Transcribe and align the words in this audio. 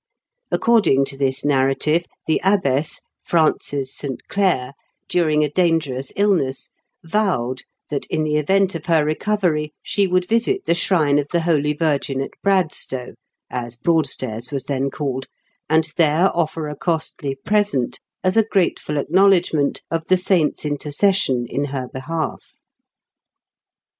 According 0.49 1.05
to 1.05 1.15
this 1.15 1.45
narrative, 1.45 2.07
the 2.25 2.41
abbess, 2.43 3.01
Frances 3.23 3.95
St. 3.95 4.19
Clair, 4.27 4.73
during 5.07 5.43
a 5.43 5.47
dangerous 5.51 6.11
illness, 6.15 6.69
vowed 7.03 7.61
that, 7.91 8.07
in 8.07 8.23
the 8.23 8.37
event 8.37 8.73
of 8.73 8.87
her 8.87 9.05
recovery, 9.05 9.73
she 9.83 10.07
would 10.07 10.27
visit 10.27 10.65
the 10.65 10.73
shrine 10.73 11.19
of 11.19 11.27
the 11.27 11.41
Holy 11.41 11.73
Virgin 11.73 12.19
at 12.19 12.31
Bradstow— 12.43 13.13
as 13.51 13.77
Broadstairs 13.77 14.51
was 14.51 14.63
then 14.63 14.89
called— 14.89 15.27
and 15.69 15.89
there 15.97 16.35
offer 16.35 16.67
a 16.67 16.75
costly 16.75 17.35
present 17.35 17.99
as 18.23 18.35
a 18.35 18.43
grateful 18.49 18.97
acknowledgment 18.97 19.83
of 19.91 20.05
the 20.07 20.17
saint's 20.17 20.65
intercession 20.65 21.45
in 21.47 21.65
her 21.65 21.87
behalf. 21.93 22.55